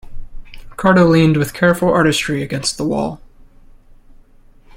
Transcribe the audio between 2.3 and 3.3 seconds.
against the wall.